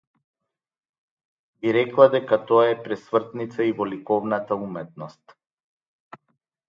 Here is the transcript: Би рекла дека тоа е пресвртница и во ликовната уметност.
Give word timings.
Би 1.59 1.73
рекла 1.77 2.07
дека 2.15 2.39
тоа 2.53 2.63
е 2.69 2.79
пресвртница 2.87 3.67
и 3.69 3.75
во 3.81 3.87
ликовната 3.93 4.59
уметност. 4.69 5.41